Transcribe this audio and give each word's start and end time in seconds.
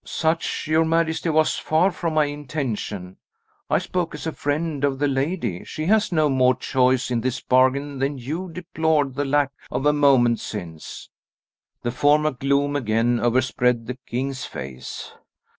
"Such, 0.03 0.65
your 0.67 0.83
majesty, 0.83 1.29
was 1.29 1.59
far 1.59 1.91
from 1.91 2.15
my 2.15 2.25
intention. 2.25 3.17
I 3.69 3.77
spoke 3.77 4.15
as 4.15 4.25
a 4.25 4.31
friend 4.31 4.83
of 4.83 4.97
the 4.97 5.07
lady. 5.07 5.63
She 5.63 5.85
has 5.85 6.11
no 6.11 6.27
more 6.27 6.55
choice 6.55 7.11
in 7.11 7.21
this 7.21 7.39
bargain 7.39 7.99
than 7.99 8.17
you 8.17 8.49
deplored 8.51 9.13
the 9.13 9.25
lack 9.25 9.51
of 9.69 9.85
a 9.85 9.93
moment 9.93 10.39
since." 10.39 11.11
The 11.83 11.91
former 11.91 12.31
gloom 12.31 12.75
again 12.75 13.19
overspread 13.19 13.85
the 13.85 13.99
king's 14.07 14.43
face. 14.43 15.13